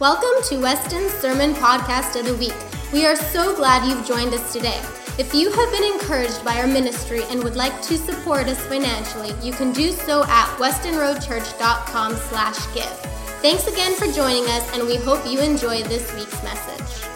[0.00, 2.54] Welcome to Weston's Sermon Podcast of the Week.
[2.90, 4.80] We are so glad you've joined us today.
[5.18, 9.34] If you have been encouraged by our ministry and would like to support us financially,
[9.42, 12.90] you can do so at westonroadchurch.com slash give.
[13.42, 17.06] Thanks again for joining us, and we hope you enjoy this week's message.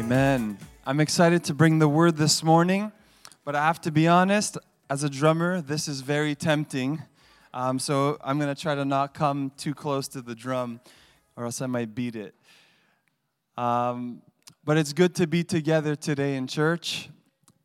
[0.00, 0.58] Amen.
[0.84, 2.90] I'm excited to bring the word this morning,
[3.44, 4.58] but I have to be honest,
[4.90, 7.02] as a drummer, this is very tempting.
[7.54, 10.80] Um, so I'm going to try to not come too close to the drum,
[11.42, 12.36] or else I might beat it.
[13.56, 14.22] Um,
[14.64, 17.08] but it's good to be together today in church.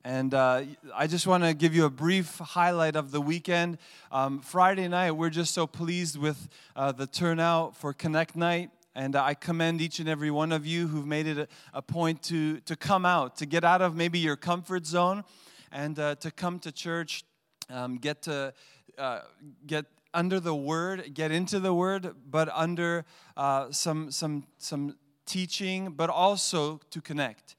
[0.03, 0.63] And uh,
[0.95, 3.77] I just want to give you a brief highlight of the weekend.
[4.11, 8.71] Um, Friday night, we're just so pleased with uh, the turnout for Connect Night.
[8.95, 12.59] And I commend each and every one of you who've made it a, point to,
[12.61, 15.23] to come out, to get out of maybe your comfort zone,
[15.71, 17.23] and uh, to come to church,
[17.69, 18.53] um, get to
[18.97, 19.19] uh,
[19.67, 19.85] get
[20.17, 23.05] under the word, get into the word, but under
[23.37, 24.95] uh, some some some
[25.27, 27.55] teaching, but also to connect.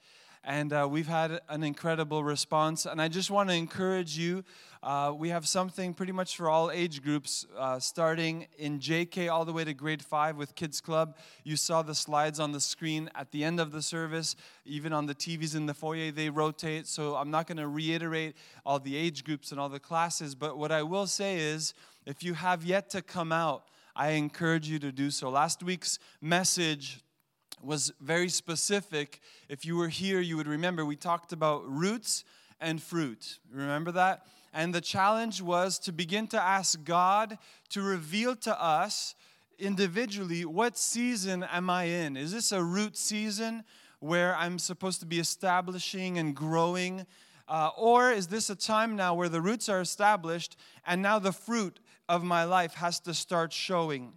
[0.48, 2.86] And uh, we've had an incredible response.
[2.86, 4.44] And I just want to encourage you.
[4.82, 9.44] Uh, we have something pretty much for all age groups, uh, starting in JK all
[9.44, 11.18] the way to grade five with Kids Club.
[11.44, 15.04] You saw the slides on the screen at the end of the service, even on
[15.04, 16.86] the TVs in the foyer, they rotate.
[16.86, 20.34] So I'm not going to reiterate all the age groups and all the classes.
[20.34, 21.74] But what I will say is
[22.06, 25.28] if you have yet to come out, I encourage you to do so.
[25.28, 27.02] Last week's message
[27.62, 29.20] was very specific.
[29.48, 32.24] If you were here, you would remember we talked about roots
[32.60, 33.38] and fruit.
[33.52, 34.26] Remember that?
[34.52, 37.38] And the challenge was to begin to ask God
[37.70, 39.14] to reveal to us
[39.58, 42.16] individually what season am I in?
[42.16, 43.64] Is this a root season
[44.00, 47.06] where I'm supposed to be establishing and growing?
[47.48, 51.32] Uh, or is this a time now where the roots are established and now the
[51.32, 54.12] fruit of my life has to start showing?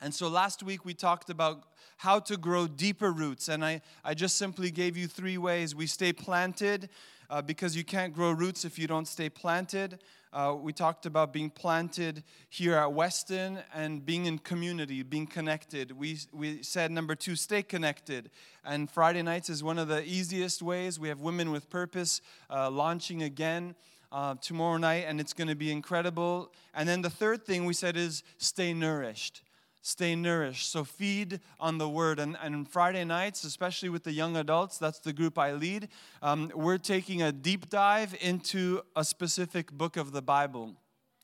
[0.00, 1.64] And so last week we talked about
[2.02, 3.48] how to grow deeper roots.
[3.48, 5.72] And I, I just simply gave you three ways.
[5.72, 6.88] We stay planted
[7.30, 10.00] uh, because you can't grow roots if you don't stay planted.
[10.32, 15.92] Uh, we talked about being planted here at Weston and being in community, being connected.
[15.92, 18.30] We, we said, number two, stay connected.
[18.64, 20.98] And Friday nights is one of the easiest ways.
[20.98, 23.76] We have Women with Purpose uh, launching again.
[24.10, 26.52] Uh, tomorrow night, and it's going to be incredible.
[26.74, 29.40] And then the third thing we said is stay nourished
[29.82, 30.70] stay nourished.
[30.70, 32.18] So feed on the word.
[32.18, 35.88] And, and Friday nights, especially with the young adults, that's the group I lead,
[36.22, 40.74] um, we're taking a deep dive into a specific book of the Bible.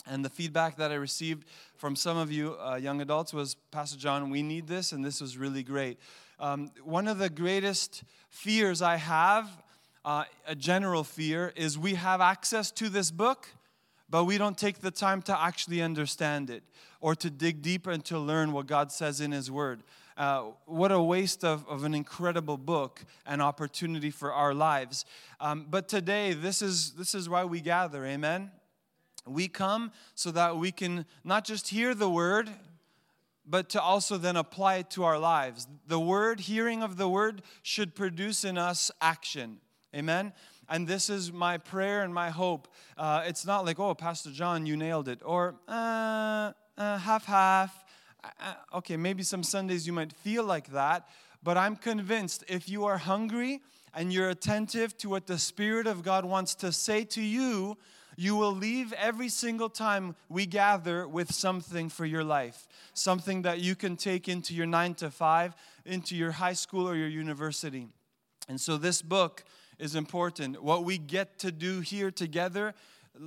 [0.07, 3.99] And the feedback that I received from some of you uh, young adults was, Pastor
[3.99, 5.99] John, we need this, and this was really great.
[6.41, 9.51] Um, one of the greatest fears I have,
[10.05, 13.49] uh, a general fear, is we have access to this book,
[14.11, 16.63] but we don't take the time to actually understand it
[17.01, 19.83] or to dig deeper and to learn what God says in His Word.
[20.17, 25.05] Uh, what a waste of, of an incredible book and opportunity for our lives.
[25.39, 28.51] Um, but today, this is, this is why we gather, amen?
[29.27, 32.51] We come so that we can not just hear the Word,
[33.47, 35.69] but to also then apply it to our lives.
[35.87, 39.59] The Word, hearing of the Word, should produce in us action,
[39.95, 40.33] amen?
[40.69, 42.69] And this is my prayer and my hope.
[42.97, 47.85] Uh, it's not like, oh, Pastor John, you nailed it, or, uh, uh, half half.
[48.23, 51.09] Uh, okay, maybe some Sundays you might feel like that,
[51.43, 53.61] but I'm convinced if you are hungry
[53.95, 57.79] and you're attentive to what the Spirit of God wants to say to you,
[58.17, 63.61] you will leave every single time we gather with something for your life, something that
[63.61, 65.55] you can take into your nine to five,
[65.87, 67.87] into your high school or your university.
[68.49, 69.45] And so this book
[69.79, 70.63] is important.
[70.63, 72.75] What we get to do here together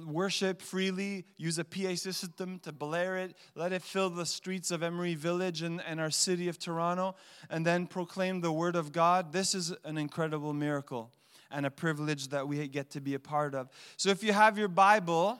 [0.06, 4.84] worship freely, use a PA system to blare it, let it fill the streets of
[4.84, 7.16] Emery Village and, and our city of Toronto,
[7.50, 9.34] and then proclaim the Word of God.
[9.34, 11.12] This is an incredible miracle
[11.52, 13.70] and a privilege that we get to be a part of.
[13.98, 15.40] So if you have your Bible,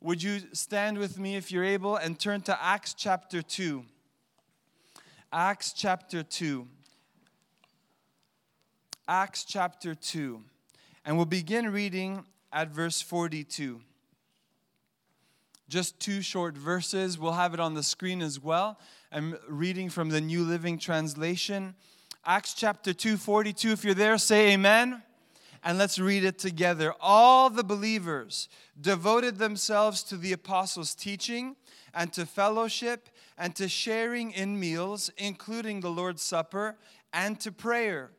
[0.00, 3.84] would you stand with me if you're able and turn to Acts chapter 2?
[5.32, 6.66] Acts chapter 2.
[9.08, 10.40] Acts chapter 2.
[11.04, 13.80] And we'll begin reading at verse 42.
[15.68, 17.18] Just two short verses.
[17.18, 18.78] We'll have it on the screen as well.
[19.10, 21.74] I'm reading from the New Living Translation.
[22.24, 23.72] Acts chapter 2, 42.
[23.72, 25.02] If you're there, say amen.
[25.64, 26.94] And let's read it together.
[27.00, 28.48] All the believers
[28.80, 31.56] devoted themselves to the apostles' teaching
[31.92, 36.76] and to fellowship and to sharing in meals, including the Lord's Supper,
[37.12, 38.12] and to prayer.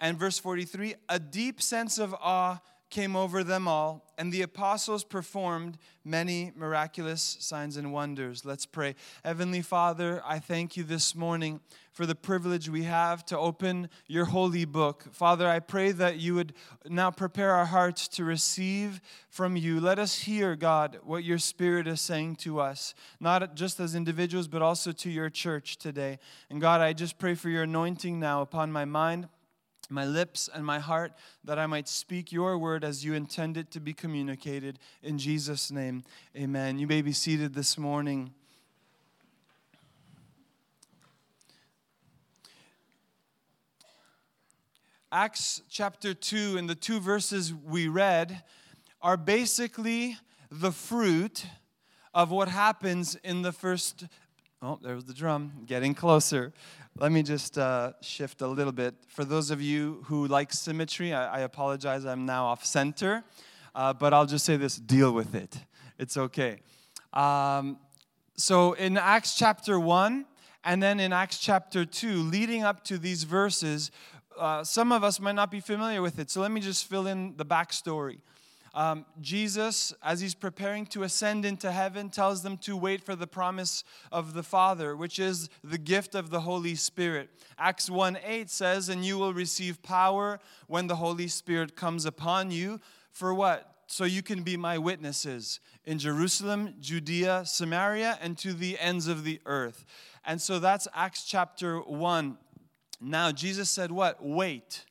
[0.00, 2.60] And verse 43 a deep sense of awe
[2.90, 8.44] came over them all, and the apostles performed many miraculous signs and wonders.
[8.44, 8.94] Let's pray.
[9.24, 11.60] Heavenly Father, I thank you this morning
[11.92, 15.04] for the privilege we have to open your holy book.
[15.12, 16.54] Father, I pray that you would
[16.88, 19.80] now prepare our hearts to receive from you.
[19.80, 24.48] Let us hear, God, what your Spirit is saying to us, not just as individuals,
[24.48, 26.18] but also to your church today.
[26.48, 29.28] And God, I just pray for your anointing now upon my mind
[29.88, 31.12] my lips and my heart,
[31.44, 34.78] that I might speak your word as you intend it to be communicated.
[35.02, 36.04] In Jesus' name,
[36.36, 36.78] amen.
[36.78, 38.32] You may be seated this morning.
[45.10, 48.42] Acts chapter 2 and the two verses we read
[49.00, 50.18] are basically
[50.50, 51.46] the fruit
[52.12, 54.04] of what happens in the first.
[54.60, 56.52] Oh, there was the drum, getting closer.
[56.98, 58.96] Let me just uh, shift a little bit.
[59.06, 63.22] For those of you who like symmetry, I, I apologize, I'm now off center,
[63.76, 65.56] uh, but I'll just say this deal with it.
[65.96, 66.58] It's okay.
[67.12, 67.78] Um,
[68.34, 70.26] so in Acts chapter 1,
[70.64, 73.92] and then in Acts chapter 2, leading up to these verses,
[74.36, 76.30] uh, some of us might not be familiar with it.
[76.30, 78.18] So let me just fill in the backstory.
[78.78, 83.26] Um, Jesus, as he's preparing to ascend into heaven, tells them to wait for the
[83.26, 83.82] promise
[84.12, 87.28] of the Father, which is the gift of the Holy Spirit.
[87.58, 90.38] Acts 1 8 says, And you will receive power
[90.68, 92.78] when the Holy Spirit comes upon you.
[93.10, 93.68] For what?
[93.88, 99.24] So you can be my witnesses in Jerusalem, Judea, Samaria, and to the ends of
[99.24, 99.84] the earth.
[100.24, 102.38] And so that's Acts chapter 1.
[103.00, 104.24] Now, Jesus said, What?
[104.24, 104.84] Wait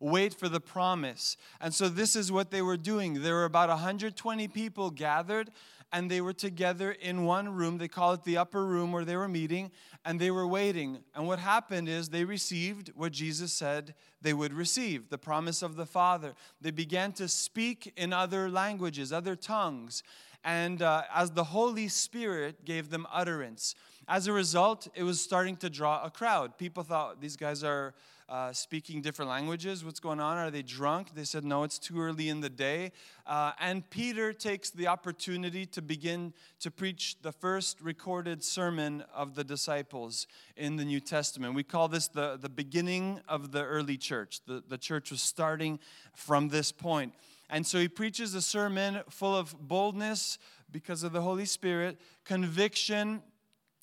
[0.00, 1.36] wait for the promise.
[1.60, 3.22] And so this is what they were doing.
[3.22, 5.50] There were about 120 people gathered
[5.92, 7.78] and they were together in one room.
[7.78, 9.70] They call it the upper room where they were meeting
[10.04, 10.98] and they were waiting.
[11.14, 15.76] And what happened is they received what Jesus said they would receive the promise of
[15.76, 16.34] the Father.
[16.60, 20.02] They began to speak in other languages, other tongues.
[20.42, 23.74] And uh, as the Holy Spirit gave them utterance.
[24.08, 26.58] As a result, it was starting to draw a crowd.
[26.58, 27.94] People thought these guys are
[28.28, 29.84] uh, speaking different languages.
[29.84, 30.38] What's going on?
[30.38, 31.14] Are they drunk?
[31.14, 32.92] They said, No, it's too early in the day.
[33.26, 39.34] Uh, and Peter takes the opportunity to begin to preach the first recorded sermon of
[39.34, 40.26] the disciples
[40.56, 41.54] in the New Testament.
[41.54, 44.40] We call this the, the beginning of the early church.
[44.46, 45.78] The, the church was starting
[46.14, 47.12] from this point.
[47.50, 50.38] And so he preaches a sermon full of boldness
[50.70, 53.22] because of the Holy Spirit, conviction,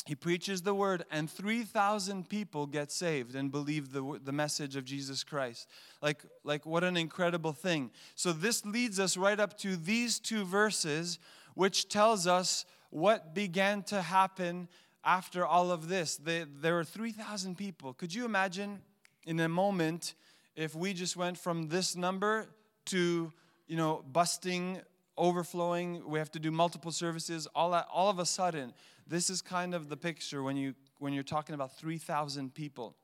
[0.06, 4.83] he preaches the word, and 3,000 people get saved and believe the, the message of
[4.83, 5.68] Jesus Christ.
[6.01, 7.92] Like, like, what an incredible thing.
[8.15, 11.19] So, this leads us right up to these two verses,
[11.53, 14.68] which tells us what began to happen
[15.03, 16.19] after all of this.
[16.24, 17.94] There were 3,000 people.
[17.94, 18.81] Could you imagine
[19.25, 20.15] in a moment
[20.56, 22.47] if we just went from this number
[22.86, 23.31] to,
[23.68, 24.81] you know, busting
[25.18, 26.01] overflowing.
[26.06, 27.47] We have to do multiple services.
[27.54, 28.74] All, all of a sudden,
[29.11, 32.95] this is kind of the picture when, you, when you're talking about 3,000 people.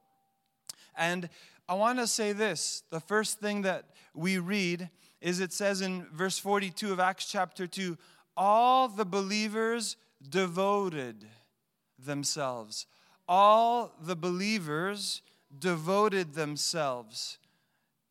[0.95, 1.27] And
[1.68, 3.83] I want to say this the first thing that
[4.15, 4.89] we read
[5.19, 7.98] is it says in verse 42 of Acts chapter 2
[8.38, 9.98] all the believers
[10.30, 11.25] devoted
[12.00, 12.86] themselves.
[13.27, 15.21] All the believers
[15.59, 17.38] devoted themselves.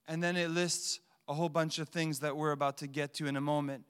[0.06, 3.26] And then it lists a whole bunch of things that we're about to get to
[3.26, 3.84] in a moment.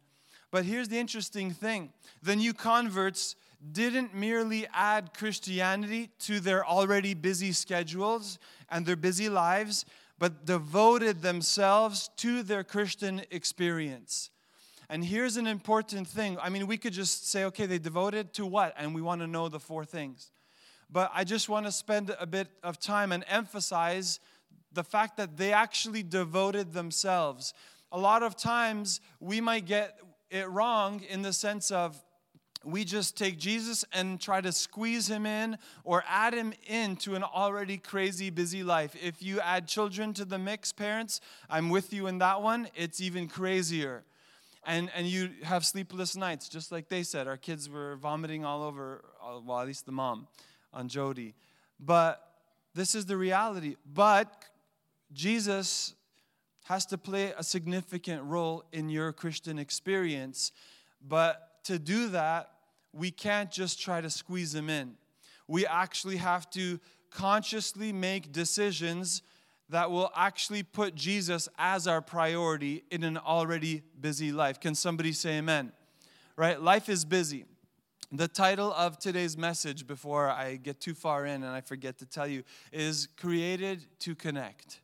[0.52, 1.92] But here's the interesting thing
[2.22, 3.34] the new converts
[3.72, 9.85] didn't merely add Christianity to their already busy schedules and their busy lives,
[10.18, 14.30] but devoted themselves to their Christian experience.
[14.88, 16.38] And here's an important thing.
[16.40, 18.75] I mean, we could just say, okay, they devoted to what?
[18.76, 20.30] And we want to know the four things.
[20.90, 24.20] But I just want to spend a bit of time and emphasize
[24.73, 27.52] the fact that they actually devoted themselves.
[27.90, 29.99] A lot of times we might get
[30.30, 32.00] it wrong in the sense of
[32.64, 37.22] we just take Jesus and try to squeeze him in or add him into an
[37.22, 38.96] already crazy busy life.
[39.00, 42.68] If you add children to the mix, parents, I'm with you in that one.
[42.75, 44.04] It's even crazier.
[44.64, 47.28] And, and you have sleepless nights, just like they said.
[47.28, 50.26] Our kids were vomiting all over, uh, well, at least the mom
[50.72, 51.34] on Jody.
[51.78, 52.20] But
[52.75, 53.76] this is the reality.
[53.94, 54.44] But
[55.12, 55.94] Jesus
[56.64, 60.50] has to play a significant role in your Christian experience.
[61.00, 62.50] But to do that,
[62.92, 64.94] we can't just try to squeeze him in.
[65.46, 66.80] We actually have to
[67.11, 69.23] consciously make decisions
[69.68, 74.61] that will actually put Jesus as our priority in an already busy life.
[74.61, 75.73] Can somebody say amen?
[76.37, 76.61] Right?
[76.61, 77.44] Life is busy.
[78.12, 82.06] The title of today's message, before I get too far in and I forget to
[82.06, 84.78] tell you, is Created to Connect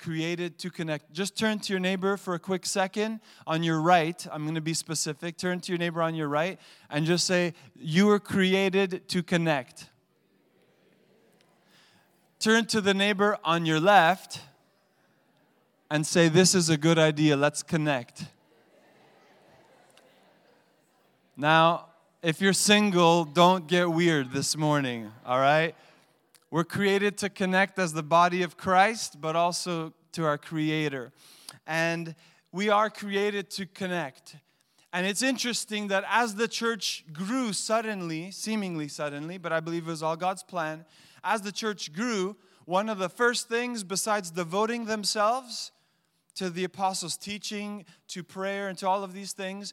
[0.00, 1.12] created to connect.
[1.12, 3.20] Just turn to your neighbor for a quick second.
[3.46, 5.36] On your right, I'm going to be specific.
[5.36, 9.86] Turn to your neighbor on your right and just say, You were created to connect.
[12.38, 14.40] Turn to the neighbor on your left
[15.90, 17.36] and say, This is a good idea.
[17.36, 18.24] Let's connect.
[21.36, 21.86] Now,
[22.22, 25.74] if you're single, don't get weird this morning, all right?
[26.50, 31.12] We're created to connect as the body of Christ, but also to our Creator.
[31.64, 32.16] And
[32.50, 34.34] we are created to connect.
[34.92, 39.90] And it's interesting that as the church grew suddenly, seemingly suddenly, but I believe it
[39.90, 40.84] was all God's plan,
[41.22, 45.70] as the church grew, one of the first things, besides devoting themselves
[46.34, 49.72] to the apostles' teaching, to prayer, and to all of these things,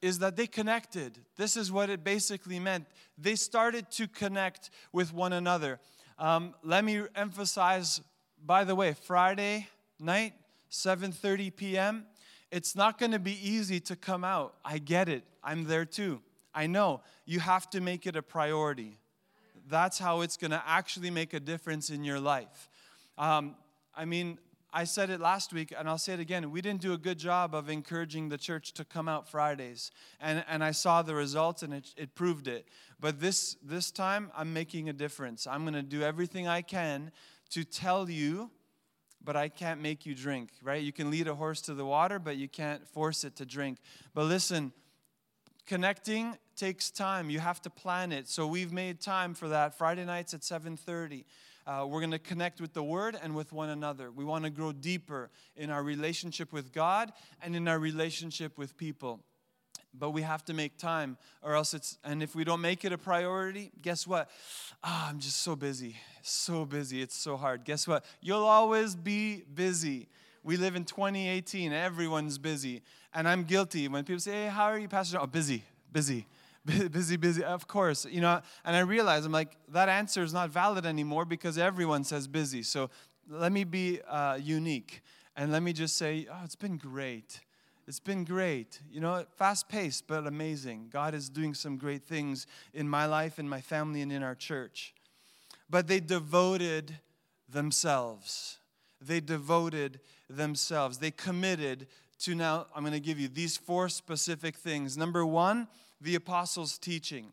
[0.00, 1.18] is that they connected.
[1.36, 2.86] This is what it basically meant.
[3.18, 5.80] They started to connect with one another.
[6.22, 8.00] Um, let me emphasize,
[8.46, 9.66] by the way, Friday
[9.98, 10.34] night,
[10.70, 12.06] 7:30 p.m.
[12.52, 14.54] It's not going to be easy to come out.
[14.64, 15.24] I get it.
[15.42, 16.22] I'm there too.
[16.54, 17.00] I know.
[17.24, 18.98] You have to make it a priority.
[19.68, 22.68] That's how it's going to actually make a difference in your life.
[23.18, 23.56] Um,
[23.92, 24.38] I mean,
[24.74, 26.50] I said it last week, and I'll say it again.
[26.50, 29.90] We didn't do a good job of encouraging the church to come out Fridays.
[30.18, 32.66] And, and I saw the results, and it, it proved it.
[32.98, 35.46] But this, this time, I'm making a difference.
[35.46, 37.12] I'm going to do everything I can
[37.50, 38.50] to tell you,
[39.22, 40.82] but I can't make you drink, right?
[40.82, 43.78] You can lead a horse to the water, but you can't force it to drink.
[44.14, 44.72] But listen,
[45.66, 47.28] connecting takes time.
[47.28, 48.28] You have to plan it.
[48.28, 51.24] So we've made time for that Friday nights at 7:30.
[51.66, 54.10] Uh, we're going to connect with the Word and with one another.
[54.10, 58.76] We want to grow deeper in our relationship with God and in our relationship with
[58.76, 59.20] people.
[59.94, 62.92] But we have to make time, or else it's, and if we don't make it
[62.92, 64.30] a priority, guess what?
[64.82, 65.96] Oh, I'm just so busy.
[66.22, 67.02] So busy.
[67.02, 67.64] It's so hard.
[67.64, 68.04] Guess what?
[68.20, 70.08] You'll always be busy.
[70.42, 71.72] We live in 2018.
[71.72, 72.82] Everyone's busy.
[73.14, 73.86] And I'm guilty.
[73.86, 75.18] When people say, hey, how are you, Pastor?
[75.20, 76.26] Oh, busy, busy
[76.92, 77.42] busy, busy.
[77.42, 78.40] Of course, you know.
[78.64, 82.62] And I realize I'm like that answer is not valid anymore because everyone says busy.
[82.62, 82.90] So
[83.28, 85.02] let me be uh, unique
[85.36, 87.40] and let me just say, oh, it's been great.
[87.88, 88.80] It's been great.
[88.90, 90.88] You know, fast paced but amazing.
[90.92, 94.34] God is doing some great things in my life, in my family, and in our
[94.34, 94.94] church.
[95.68, 96.98] But they devoted
[97.48, 98.58] themselves.
[99.00, 100.00] They devoted
[100.30, 100.98] themselves.
[100.98, 101.88] They committed
[102.20, 104.96] to now, I'm going to give you these four specific things.
[104.96, 105.66] Number one,
[106.02, 107.32] the apostles' teaching.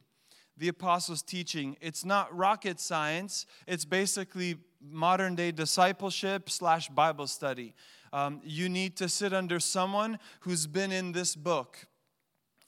[0.57, 7.73] The apostles' teaching, it's not rocket science, it's basically modern day discipleship slash Bible study.
[8.11, 11.87] Um, you need to sit under someone who's been in this book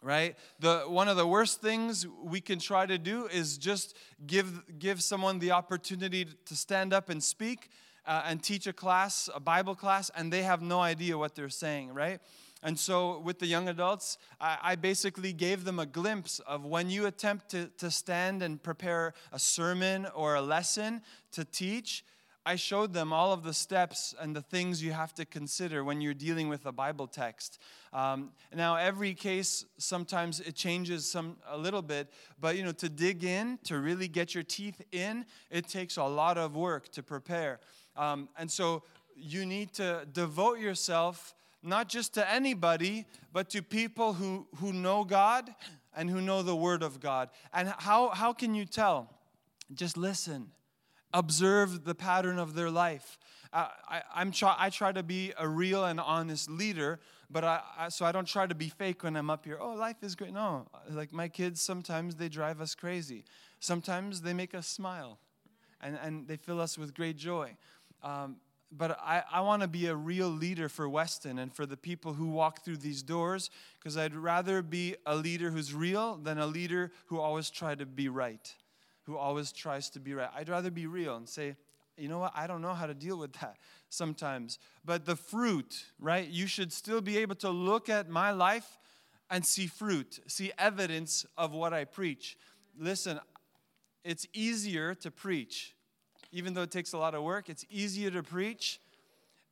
[0.03, 4.63] right the one of the worst things we can try to do is just give
[4.79, 7.69] give someone the opportunity to stand up and speak
[8.07, 11.49] uh, and teach a class a bible class and they have no idea what they're
[11.49, 12.19] saying right
[12.63, 16.91] and so, with the young adults, I, I, basically gave them a glimpse of when
[16.91, 21.01] you attempt to, to stand and prepare a sermon or a lesson
[21.31, 22.05] to teach.
[22.45, 26.01] I showed them all of the steps and the things you have to consider when
[26.01, 27.59] you're dealing with a Bible text.
[27.93, 32.89] Um, now, every case sometimes it changes some a little bit, but you know to
[32.89, 37.01] dig in, to really get your teeth in, it takes a lot of work to
[37.01, 37.59] prepare.
[37.95, 38.83] Um, and so
[39.15, 45.03] you need to devote yourself not just to anybody, but to people who, who know
[45.03, 45.53] God
[45.95, 47.29] and who know the Word of God.
[47.53, 49.09] And how, how can you tell?
[49.73, 50.51] Just listen,
[51.13, 53.17] observe the pattern of their life.
[53.53, 56.99] Uh, I, I'm try, I try to be a real and honest leader,
[57.29, 59.57] but I, I, so I don't try to be fake when I'm up here.
[59.59, 60.31] Oh, life is great.
[60.31, 63.25] No, like my kids, sometimes they drive us crazy.
[63.59, 65.19] Sometimes they make us smile,
[65.81, 67.55] and, and they fill us with great joy.
[68.03, 68.37] Um,
[68.71, 72.13] but I, I want to be a real leader for Weston and for the people
[72.13, 76.47] who walk through these doors because I'd rather be a leader who's real than a
[76.47, 78.55] leader who always try to be right,
[79.03, 80.29] who always tries to be right.
[80.35, 81.55] I'd rather be real and say,
[81.97, 83.57] you know what, I don't know how to deal with that
[83.89, 84.57] sometimes.
[84.85, 86.27] But the fruit, right?
[86.27, 88.77] You should still be able to look at my life
[89.29, 92.37] and see fruit, see evidence of what I preach.
[92.77, 93.19] Listen,
[94.03, 95.75] it's easier to preach
[96.31, 98.79] even though it takes a lot of work, it's easier to preach,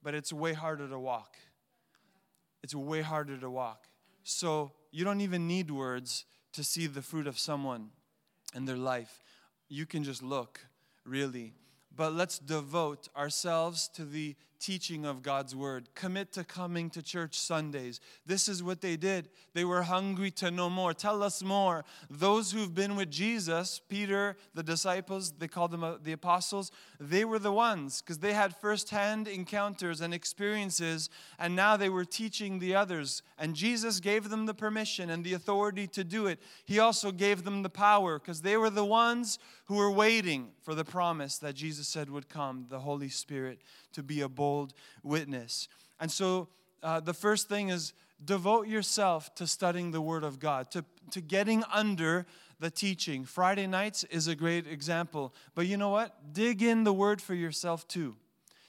[0.02, 1.36] but it's way harder to walk.
[2.64, 3.86] It's way harder to walk.
[4.24, 7.90] So you don't even need words to see the fruit of someone
[8.56, 9.24] in their life.
[9.68, 10.66] You can just look,
[11.06, 11.54] really.
[11.96, 15.90] but let's devote ourselves to the teaching of God's word.
[15.96, 18.00] Commit to coming to church Sundays.
[18.26, 19.30] This is what they did.
[19.54, 20.94] They were hungry to know more.
[20.94, 21.86] Tell us more.
[22.10, 27.26] Those who've been with Jesus, Peter, the disciples, they called them uh, the apostles, they
[27.26, 32.60] were the ones because they had firsthand encounters and experiences, and now they were teaching
[32.60, 33.22] the others.
[33.38, 36.40] And Jesus gave them the permission and the authority to do it.
[36.66, 40.76] He also gave them the power because they were the ones who were waiting for
[40.76, 43.62] the promise that Jesus said would come, the Holy Spirit,
[43.94, 45.68] to be a bold witness.
[46.00, 46.48] And so
[46.82, 47.94] uh, the first thing is
[48.24, 52.26] devote yourself to studying the Word of God, to, to getting under
[52.60, 53.26] the teaching.
[53.26, 55.34] Friday nights is a great example.
[55.56, 56.34] But you know what?
[56.34, 58.16] Dig in the Word for yourself too.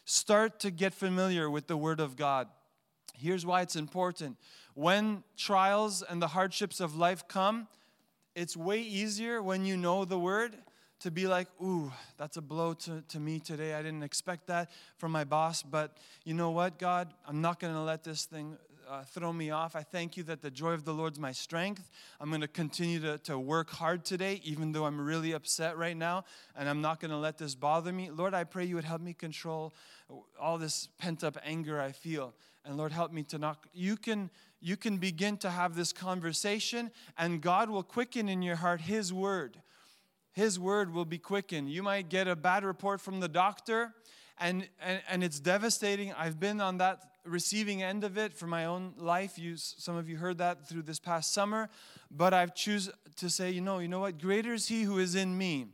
[0.05, 2.49] Start to get familiar with the Word of God.
[3.15, 4.37] Here's why it's important.
[4.75, 7.69] When trials and the hardships of life come,
[8.35, 10.57] it's way easier when you know the Word
[11.00, 13.75] to be like, ooh, that's a blow to, to me today.
[13.75, 17.12] I didn't expect that from my boss, but you know what, God?
[17.26, 18.57] I'm not going to let this thing
[18.88, 19.76] uh, throw me off.
[19.76, 21.88] I thank you that the joy of the Lord's my strength.
[22.21, 25.97] I'm going to continue to, to work hard today, even though I'm really upset right
[25.97, 26.25] now,
[26.57, 28.11] and I'm not going to let this bother me.
[28.11, 29.73] Lord, I pray you would help me control
[30.38, 32.35] all this pent up anger I feel.
[32.64, 33.64] And Lord, help me to not.
[33.73, 34.28] You can,
[34.61, 39.14] you can begin to have this conversation, and God will quicken in your heart His
[39.14, 39.57] word
[40.33, 41.71] his word will be quickened.
[41.71, 43.95] You might get a bad report from the doctor,
[44.39, 46.13] and, and, and it's devastating.
[46.13, 49.39] I've been on that receiving end of it for my own life.
[49.39, 51.69] You, some of you heard that through this past summer,
[52.11, 54.19] but I've choose to say, you know, you know what?
[54.19, 55.67] Greater is He who is in me,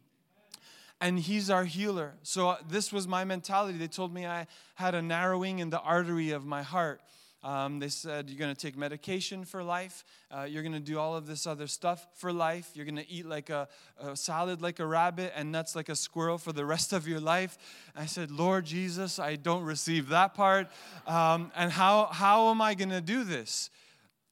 [1.00, 2.14] and He's our healer.
[2.22, 3.78] So uh, this was my mentality.
[3.78, 7.00] They told me I had a narrowing in the artery of my heart.
[7.46, 10.04] Um, they said you're going to take medication for life.
[10.32, 12.70] Uh, you're going to do all of this other stuff for life.
[12.74, 15.94] You're going to eat like a, a, salad like a rabbit and nuts like a
[15.94, 17.56] squirrel for the rest of your life.
[17.94, 20.66] I said, Lord Jesus, I don't receive that part.
[21.06, 23.70] Um, and how, how am I going to do this?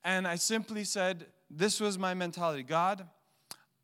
[0.02, 3.06] And I simply said, This was my mentality God,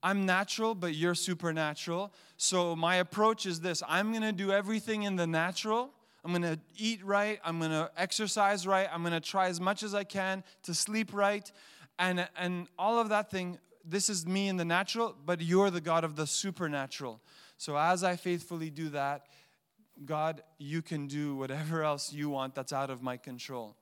[0.02, 2.12] I'm natural, but you're supernatural.
[2.36, 5.92] So my approach is this I'm going to do everything in the natural
[6.24, 7.40] I'm going to eat right.
[7.44, 8.88] I'm going to exercise right.
[8.92, 11.50] I'm going to try as much as I can to sleep right.
[11.98, 15.80] And, and all of that thing, this is me in the natural, but you're the
[15.80, 17.20] God of the supernatural.
[17.56, 19.26] So as I faithfully do that,
[20.04, 23.76] God, you can do whatever else you want that's out of my control.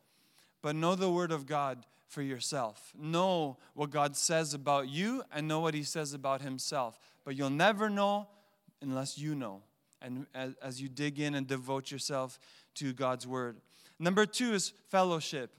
[0.63, 2.93] But know the word of God for yourself.
[2.99, 6.99] Know what God says about you and know what he says about himself.
[7.25, 8.29] But you'll never know
[8.81, 9.63] unless you know
[10.03, 12.39] and as, as you dig in and devote yourself
[12.77, 13.57] to God's word.
[13.99, 15.51] Number two is fellowship.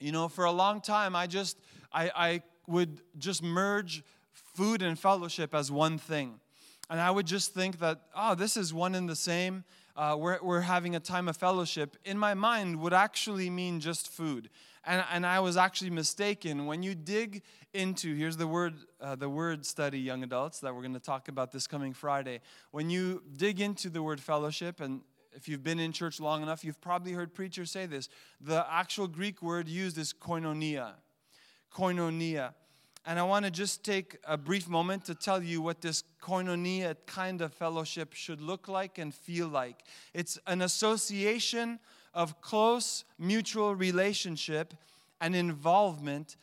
[0.00, 1.58] You know, for a long time, I just,
[1.92, 4.02] I, I would just merge
[4.32, 6.40] food and fellowship as one thing.
[6.88, 9.64] And I would just think that, oh, this is one and the same.
[9.96, 11.96] Uh, we're, we're having a time of fellowship.
[12.04, 14.48] In my mind, would actually mean just food.
[14.84, 16.66] And, and I was actually mistaken.
[16.66, 17.42] When you dig
[17.74, 21.28] into, here's the word, uh, the word study, young adults, that we're going to talk
[21.28, 22.40] about this coming Friday.
[22.70, 26.64] When you dig into the word fellowship, and if you've been in church long enough,
[26.64, 28.08] you've probably heard preachers say this.
[28.40, 30.92] The actual Greek word used is koinonia.
[31.72, 32.54] Koinonia.
[33.06, 36.96] And I want to just take a brief moment to tell you what this koinonia
[37.06, 39.84] kind of fellowship should look like and feel like.
[40.12, 41.78] It's an association
[42.14, 44.74] of close mutual relationship
[45.20, 46.36] and involvement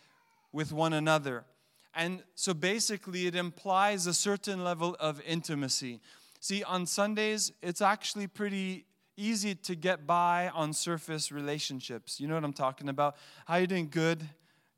[0.52, 1.46] with one another.
[1.94, 6.00] And so basically, it implies a certain level of intimacy.
[6.40, 8.86] See, on Sundays, it's actually pretty
[9.18, 12.20] easy to get by on surface relationships.
[12.20, 13.18] You know what I'm talking about?
[13.48, 13.90] How you doing?
[13.90, 14.24] Good,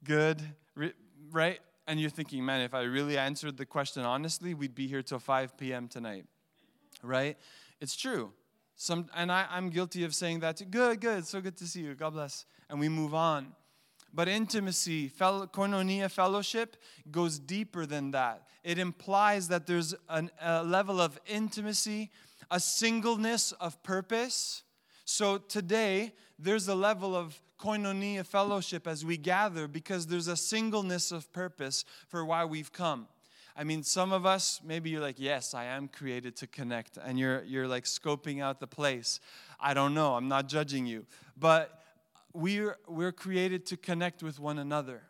[0.03, 0.41] good,
[1.31, 1.59] right?
[1.87, 5.19] And you're thinking, man, if I really answered the question honestly, we'd be here till
[5.19, 5.89] 5 p.m.
[5.89, 6.25] tonight,
[7.03, 7.37] right?
[7.81, 8.31] It's true.
[8.81, 10.63] Some, and I, I'm guilty of saying that too.
[10.63, 11.95] Good, good, so good to see you.
[11.95, 12.45] God bless.
[12.69, 13.51] And we move on.
[14.13, 16.77] But intimacy, fellow, koinonia fellowship,
[17.11, 18.47] goes deeper than that.
[18.63, 22.09] It implies that there's an, a level of intimacy,
[22.49, 24.63] a singleness of purpose.
[25.03, 31.11] So today, there's a level of koinonia fellowship as we gather because there's a singleness
[31.11, 33.09] of purpose for why we've come.
[33.55, 37.19] I mean, some of us, maybe you're like, yes, I am created to connect, and
[37.19, 39.19] you're, you're like scoping out the place.
[39.59, 41.05] I don't know, I'm not judging you.
[41.37, 41.81] But
[42.33, 45.03] we're, we're created to connect with one another.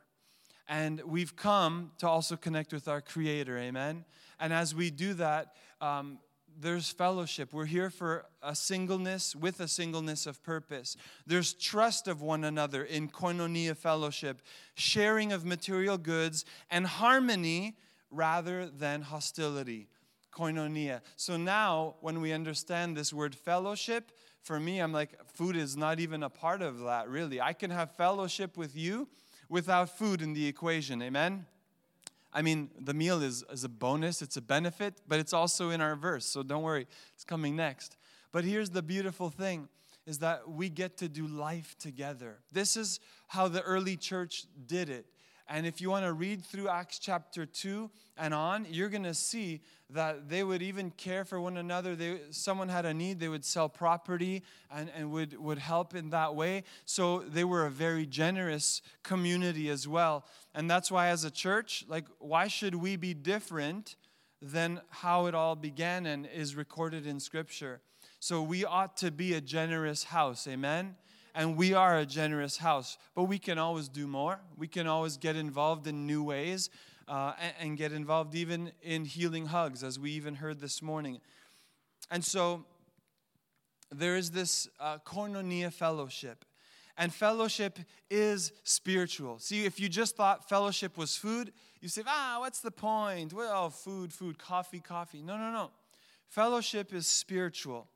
[0.67, 4.06] And we've come to also connect with our Creator, amen?
[4.39, 6.19] And as we do that, um,
[6.60, 7.54] there's fellowship.
[7.54, 10.97] We're here for a singleness with a singleness of purpose.
[11.25, 14.41] There's trust of one another in koinonia fellowship,
[14.75, 17.78] sharing of material goods, and harmony
[18.12, 19.88] rather than hostility.
[20.32, 21.02] koinonia.
[21.15, 26.00] So now, when we understand this word fellowship, for me, I'm like, food is not
[26.00, 27.41] even a part of that, really.
[27.41, 29.08] I can have fellowship with you
[29.50, 31.02] without food in the equation.
[31.02, 31.45] Amen?
[32.32, 35.82] I mean, the meal is, is a bonus, it's a benefit, but it's also in
[35.82, 36.26] our verse.
[36.26, 37.98] So don't worry, it's coming next.
[38.32, 39.67] But here's the beautiful thing
[40.06, 42.39] is that we get to do life together.
[42.52, 45.06] This is how the early church did it.
[45.49, 49.15] And if you want to read through Acts chapter 2 and on, you're going to
[49.15, 51.95] see that they would even care for one another.
[51.95, 56.12] They, someone had a need, they would sell property and, and would, would help in
[56.12, 56.65] that way.
[56.85, 60.23] So they were a very generous community as well.
[60.53, 63.95] And that's why, as a church, like, why should we be different
[64.43, 67.81] than how it all began and is recorded in Scripture?
[68.19, 70.47] So we ought to be a generous house.
[70.47, 70.95] Amen
[71.39, 74.41] and we are a generous house, but we can always do more.
[74.58, 76.69] We can always get involved in new ways
[77.08, 81.21] uh, and, and, get involved even in healing hugs, as we even heard this morning.
[82.12, 82.65] And so
[83.89, 84.97] there is this uh,
[85.71, 86.43] fellowship.
[86.97, 87.80] And fellowship
[88.12, 89.39] is spiritual.
[89.39, 93.32] See, if you just thought fellowship was food, you say, ah, what's the point?
[93.32, 95.21] Well, food, food, coffee, coffee.
[95.21, 95.71] No, no, no.
[96.28, 97.88] Fellowship is spiritual,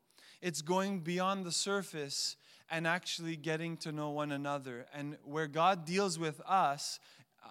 [0.42, 2.38] it's going beyond the surface
[2.74, 4.88] and actually getting to know one another.
[4.96, 7.00] And where God deals with us,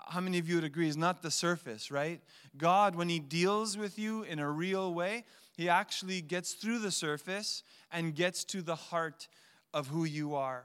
[0.09, 2.21] how many of you would agree, is not the surface, right?
[2.59, 5.25] God, when He deals with you in a real way,
[5.57, 9.29] He actually gets through the surface and gets to the heart
[9.73, 10.65] of who you are.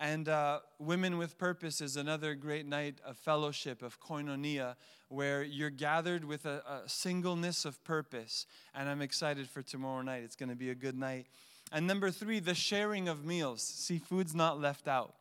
[0.00, 4.74] And uh, Women with Purpose is another great night of fellowship, of koinonia,
[5.08, 8.46] where you're gathered with a, a singleness of purpose.
[8.74, 10.24] And I'm excited for tomorrow night.
[10.24, 11.26] It's going to be a good night.
[11.72, 13.62] And number three, the sharing of meals.
[13.62, 15.14] See, food's not left out.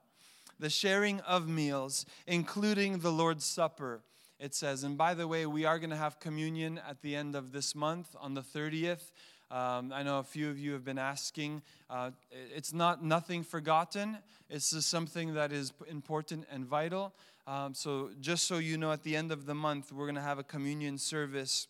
[0.60, 4.02] The sharing of meals, including the Lord's Supper,
[4.40, 4.84] it says.
[4.84, 7.74] And by the way, we are going to have communion at the end of this
[7.76, 9.12] month on the 30th.
[9.50, 11.62] Um, I know a few of you have been asking.
[11.90, 14.18] Uh, it's not nothing forgotten.
[14.50, 17.14] It's just something that is important and vital.
[17.46, 20.22] Um, so, just so you know, at the end of the month, we're going to
[20.22, 21.68] have a communion service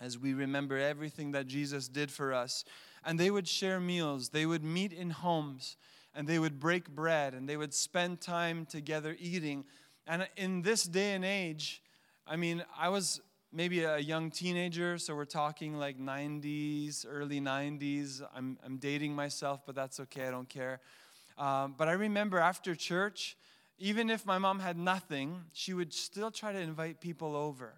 [0.00, 2.64] as we remember everything that Jesus did for us
[3.04, 4.30] and they would share meals.
[4.30, 5.76] They would meet in homes
[6.14, 9.64] and they would break bread and they would spend time together eating.
[10.06, 11.82] And in this day and age,
[12.26, 13.20] I mean, I was
[13.52, 18.22] maybe a young teenager, so we're talking like 90s, early 90s.
[18.34, 20.80] I'm, I'm dating myself, but that's okay, I don't care.
[21.38, 23.36] Um, but I remember after church,
[23.78, 27.74] even if my mom had nothing, she would still try to invite people over.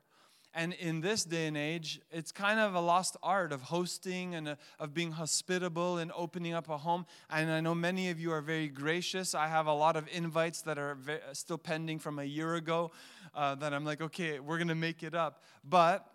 [0.57, 4.49] And in this day and age, it's kind of a lost art of hosting and
[4.49, 7.05] uh, of being hospitable and opening up a home.
[7.29, 9.35] And I know many of you are very gracious.
[9.35, 12.91] I have a lot of invites that are very, still pending from a year ago
[13.35, 15.43] uh, that I'm like, okay, we're going to make it up.
[15.63, 16.11] But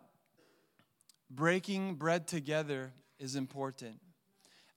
[1.30, 4.00] breaking bread together is important.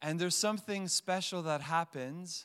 [0.02, 2.44] And there's something special that happens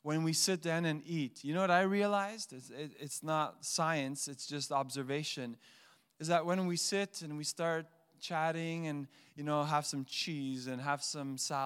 [0.00, 1.44] when we sit down and eat.
[1.44, 2.54] You know what I realized?
[2.54, 5.58] It's, it, it's not science, it's just observation
[6.24, 7.84] is that when we sit and we start
[8.18, 9.06] chatting and
[9.36, 11.36] you know have some cheese and have some salad